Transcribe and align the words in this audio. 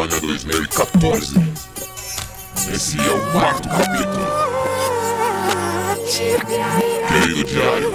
Ano 0.00 0.14
é 0.14 0.20
2014. 0.20 1.34
Esse 2.72 3.00
é 3.00 3.10
o 3.10 3.32
quarto 3.32 3.68
capítulo. 3.68 4.26
Querido 7.08 7.44
diário. 7.44 7.92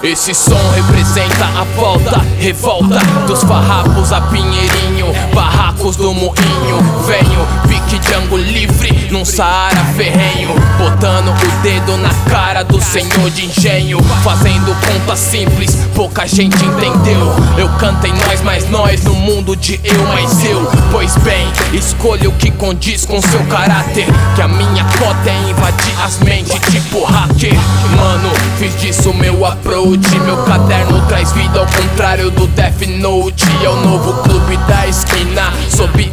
Esse 0.00 0.32
som 0.32 0.70
representa 0.70 1.44
a 1.44 1.64
volta, 1.74 2.18
revolta 2.38 3.00
dos 3.26 3.42
farrapos 3.42 4.12
a 4.12 4.20
Pinheirinho, 4.20 4.99
barracos 5.34 5.96
do 5.96 6.12
moinho. 6.14 6.78
Venho, 7.06 7.46
pique 7.68 7.98
Django 7.98 8.36
livre, 8.36 9.08
num 9.10 9.24
Saara 9.24 9.84
ferrenho, 9.96 10.54
botando 10.78 11.28
o 11.28 11.62
dedo 11.62 11.96
na 11.96 12.10
cara 12.30 12.62
do 12.62 12.80
senhor 12.80 13.30
de 13.30 13.46
engenho, 13.46 13.98
fazendo 14.22 14.74
conta 14.86 15.16
simples, 15.16 15.76
pouca 15.94 16.26
gente 16.26 16.64
entendeu. 16.64 17.34
Eu 17.56 17.68
canto 17.78 18.06
em 18.06 18.12
nós, 18.12 18.40
mas 18.42 18.68
nós 18.70 19.02
no 19.04 19.14
mundo 19.14 19.56
de 19.56 19.80
eu, 19.84 20.06
mais 20.08 20.44
eu. 20.44 20.70
Pois 20.90 21.16
bem, 21.18 21.46
escolha 21.72 22.28
o 22.28 22.32
que 22.32 22.50
condiz 22.50 23.04
com 23.04 23.20
seu 23.20 23.44
caráter, 23.46 24.06
que 24.34 24.42
a 24.42 24.48
minha 24.48 24.84
cota 24.98 25.30
é 25.30 25.50
invadir 25.50 25.94
as 26.04 26.18
mentes 26.18 26.60
tipo 26.70 27.04
hacker. 27.04 27.54
Mano, 27.96 28.30
fiz 28.58 28.78
disso 28.80 29.12
meu 29.14 29.44
approach. 29.44 30.18
Meu 30.20 30.36
caderno 30.44 31.00
traz 31.08 31.32
vida 31.32 31.60
ao 31.60 31.66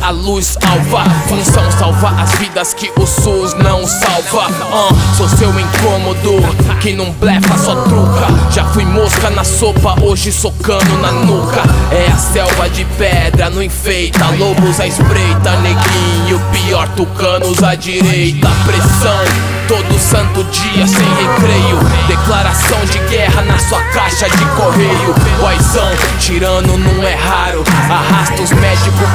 a 0.08 0.12
luz 0.12 0.58
alva. 0.66 1.04
Função 1.28 1.70
salvar 1.72 2.18
as 2.18 2.32
vidas 2.40 2.74
que 2.74 2.90
o 2.98 3.06
SUS 3.06 3.54
não 3.56 3.86
salva. 3.86 4.48
Uh, 4.48 5.18
sou 5.18 5.28
seu 5.28 5.50
incômodo, 5.60 6.40
que 6.80 6.94
não 6.94 7.12
blefa, 7.12 7.58
só 7.58 7.76
truca. 7.76 8.28
Já 8.50 8.64
fui 8.64 8.86
mosca 8.86 9.30
na 9.30 9.44
sopa, 9.44 9.96
hoje 10.02 10.32
socando 10.32 10.98
na 11.00 11.12
nuca. 11.12 11.62
É 11.92 12.10
a 12.10 12.16
selva 12.16 12.70
de 12.70 12.86
pedra, 12.98 13.50
não 13.50 13.62
enfeita. 13.62 14.26
Lobos 14.38 14.80
à 14.80 14.88
espreita, 14.88 15.58
neguinho. 15.58 16.42
Pior, 16.54 16.88
tucanos 16.96 17.62
à 17.62 17.76
direita. 17.76 18.48
Pressão. 18.66 19.58
Todo 19.68 20.00
santo 20.00 20.46
dia 20.46 20.88
sem 20.88 21.06
recreio 21.16 21.80
Declaração 22.08 22.80
de 22.86 23.00
guerra 23.10 23.42
na 23.42 23.60
sua 23.60 23.82
caixa 23.92 24.30
de 24.30 24.46
correio 24.56 25.14
Boizão, 25.42 25.92
tirando 26.20 26.78
não 26.78 27.06
é 27.06 27.14
raro 27.14 27.66
Arrasta 27.90 28.42
os 28.44 28.52
médicos 28.52 29.10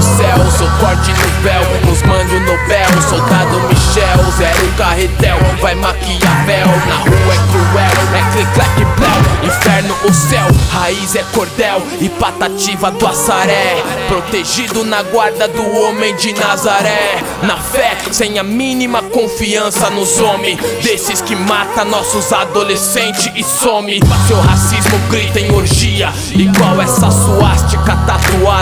no 0.00 0.16
céu, 0.16 0.50
sou 0.56 0.70
corte 0.78 1.10
no 1.10 1.42
véu 1.42 1.62
Nos 1.84 2.02
mande 2.02 2.34
o 2.34 2.40
Nobel, 2.40 3.02
soldado 3.08 3.60
Michel 3.68 4.32
Zero 4.38 4.72
carretel, 4.78 5.36
vai 5.60 5.74
Maquiavel 5.74 6.66
Na 6.88 6.96
rua 6.96 7.34
é 7.34 7.50
cruel, 7.50 8.16
é 8.16 8.32
clic, 8.32 8.52
clac, 8.54 8.84
bléu 8.96 9.20
Inferno, 9.42 9.94
o 10.04 10.12
céu, 10.12 10.46
raiz 10.72 11.14
é 11.14 11.22
cordel 11.34 11.82
E 12.00 12.08
patativa 12.08 12.90
do 12.90 13.06
açaré 13.06 13.82
Protegido 14.10 14.82
na 14.82 15.04
guarda 15.04 15.46
do 15.46 15.62
homem 15.76 16.16
de 16.16 16.32
Nazaré. 16.32 17.22
Na 17.44 17.56
fé, 17.56 17.96
sem 18.10 18.40
a 18.40 18.42
mínima 18.42 19.00
confiança 19.02 19.88
nos 19.88 20.18
homens. 20.18 20.58
Desses 20.82 21.20
que 21.20 21.36
mata 21.36 21.84
nossos 21.84 22.32
adolescentes 22.32 23.30
e 23.36 23.44
some. 23.44 24.00
Seu 24.26 24.40
racismo 24.40 24.98
grita 25.08 25.38
em 25.38 25.52
orgia. 25.52 26.12
Igual 26.32 26.82
essa 26.82 27.08
suástica 27.08 27.79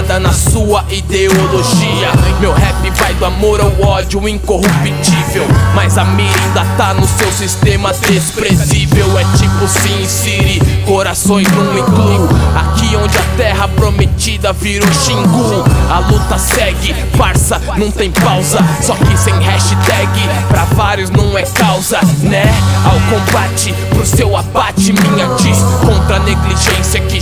tatuada 0.09 0.19
na 0.19 0.33
sua 0.33 0.85
ideologia. 0.91 2.11
Meu 2.41 2.53
rap 2.53 2.91
vai 2.93 3.13
do 3.15 3.27
amor 3.27 3.61
ao 3.61 3.87
ódio 3.87 4.27
incorruptível. 4.27 5.47
Mas 5.75 5.99
a 5.99 6.05
mira 6.05 6.35
ainda 6.43 6.65
tá 6.77 6.95
no 6.95 7.07
seu 7.07 7.31
sistema 7.31 7.93
desprezível. 7.93 9.19
É 9.19 9.25
tipo 9.37 9.69
Sin 9.69 10.07
City, 10.07 10.63
corações 10.87 11.47
num 11.53 11.79
incluo. 11.79 12.29
Aqui 12.57 12.97
onde 12.97 13.17
a 13.17 13.23
terra 13.37 13.69
prometida 13.69 14.53
virou 14.53 14.91
Xingu. 14.93 15.65
A 15.91 15.99
luta 15.99 16.39
segue, 16.39 16.95
parça, 17.17 17.61
não 17.77 17.91
tem 17.91 18.11
pausa. 18.11 18.59
Só 18.81 18.95
que 18.95 19.17
sem 19.17 19.35
hashtag, 19.41 20.09
pra 20.49 20.65
vários 20.65 21.11
não 21.11 21.37
é 21.37 21.43
causa, 21.43 22.01
né? 22.23 22.47
Ao 22.85 22.99
combate, 23.13 23.75
pro 23.91 24.07
seu 24.07 24.37
abate, 24.37 24.93
minha 24.93 25.27
diz 25.37 25.59
contra 25.81 26.17
a 26.17 26.21
negligência 26.21 27.01
que 27.01 27.18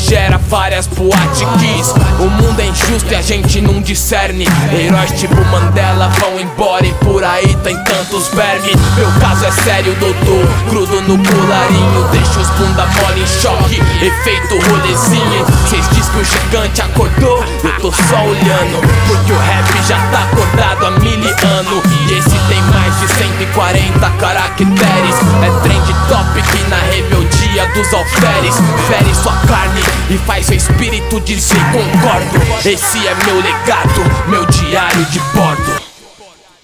várias 0.48 0.86
boatiques. 0.86 1.94
O 2.18 2.28
mundo 2.28 2.60
é 2.60 2.66
injusto 2.66 3.12
e 3.12 3.14
a 3.14 3.22
gente 3.22 3.60
não 3.60 3.80
discerne. 3.80 4.46
Heróis 4.72 5.12
tipo 5.12 5.34
Mandela 5.46 6.08
vão 6.20 6.40
embora 6.40 6.86
e 6.86 6.92
por 6.94 7.22
aí 7.22 7.54
tem 7.62 7.76
tantos 7.84 8.28
vermes. 8.28 8.76
Meu 8.96 9.10
caso 9.20 9.44
é 9.44 9.50
sério, 9.50 9.94
doutor, 9.96 10.46
grudo 10.70 11.00
no 11.02 11.18
colarinho, 11.18 12.08
deixa 12.12 12.40
os 12.40 12.50
bunda 12.50 12.86
mole 12.86 13.22
em 13.22 13.26
choque, 13.26 13.80
efeito 14.04 14.58
rolezinho. 14.68 15.46
Cês 15.68 15.88
diz 15.90 16.08
que 16.08 16.18
o 16.18 16.24
gigante 16.24 16.80
acordou, 16.82 17.44
eu 17.62 17.80
tô 17.80 17.92
só 17.92 18.22
olhando. 18.24 18.86
Porque 19.08 19.32
o 19.32 19.38
rap 19.38 19.86
já 19.86 19.98
tá 20.10 20.24
acordado 20.24 20.86
há 20.86 20.90
mil 20.90 21.16
anos 21.16 21.82
E 22.08 22.12
esse 22.14 22.38
tem 22.48 22.60
mais 22.62 22.98
de 23.00 23.08
140 23.08 24.10
caracteres 24.18 25.16
É 25.42 25.60
trend 25.62 25.86
topic 26.08 26.68
na 26.68 26.76
rebeldia 26.76 27.25
dos 27.64 27.94
alferes 27.94 28.54
Fere 28.86 29.14
sua 29.14 29.34
carne 29.46 29.80
e 30.10 30.18
faz 30.18 30.46
seu 30.46 30.56
espírito 30.56 31.20
dizer 31.20 31.58
concordo. 31.72 32.68
Esse 32.68 33.06
é 33.06 33.14
meu 33.24 33.36
legado, 33.36 34.28
meu 34.28 34.44
diário 34.46 35.04
de 35.06 35.18
bordo. 35.18 35.80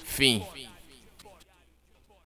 Fim 0.05 0.43